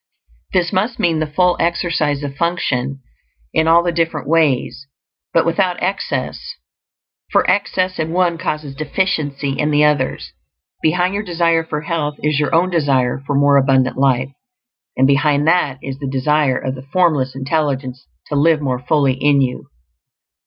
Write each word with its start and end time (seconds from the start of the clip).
This 0.51 0.73
must 0.73 0.97
mean 0.97 1.19
the 1.19 1.27
full 1.27 1.55
exercise 1.59 2.23
of 2.23 2.35
function 2.35 3.03
in 3.53 3.67
all 3.67 3.83
the 3.83 3.91
different 3.91 4.27
ways, 4.27 4.87
but 5.31 5.45
without 5.45 5.79
excess; 5.79 6.55
for 7.31 7.47
excess 7.47 7.99
in 7.99 8.11
one 8.11 8.39
causes 8.39 8.73
deficiency 8.73 9.51
in 9.59 9.69
the 9.69 9.83
others. 9.83 10.33
Behind 10.81 11.13
your 11.13 11.21
desire 11.21 11.63
for 11.63 11.81
health 11.81 12.15
is 12.23 12.39
your 12.39 12.51
own 12.55 12.71
desire 12.71 13.21
for 13.27 13.35
more 13.35 13.57
abundant 13.57 13.95
life; 13.95 14.31
and 14.97 15.05
behind 15.05 15.45
that 15.45 15.77
is 15.83 15.99
the 15.99 16.09
desire 16.09 16.57
of 16.57 16.73
the 16.73 16.87
Formless 16.91 17.35
Intelligence 17.35 18.07
to 18.25 18.35
live 18.35 18.59
more 18.59 18.79
fully 18.79 19.13
in 19.13 19.39
you. 19.39 19.67